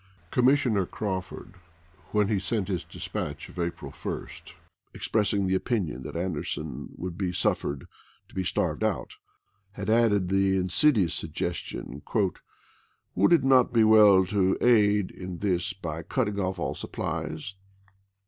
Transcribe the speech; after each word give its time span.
Commissioner 0.31 0.87
Crawford, 0.87 1.57
when 2.09 2.27
he 2.27 2.39
sent 2.39 2.69
his 2.69 2.83
dis 2.83 3.07
patch 3.07 3.49
of 3.49 3.59
April 3.59 3.91
1 3.91 4.27
expressing 4.95 5.45
the 5.45 5.53
opinion 5.53 6.01
that 6.01 6.15
An 6.15 6.33
derson 6.33 6.87
would 6.97 7.19
be 7.19 7.31
suffered 7.31 7.85
"to 8.27 8.33
be 8.33 8.43
starved 8.43 8.83
out," 8.83 9.11
had 9.73 9.91
added 9.91 10.29
the 10.29 10.55
insidious 10.57 11.13
suggestion," 11.13 12.01
would 13.15 13.31
it 13.31 13.43
not 13.43 13.71
be 13.71 13.83
well 13.83 14.25
to 14.25 14.57
aid 14.59 15.11
in 15.11 15.37
this 15.37 15.71
by 15.71 16.01
cutting 16.01 16.39
off 16.39 16.57
all 16.57 16.73
supplies?" 16.73 17.53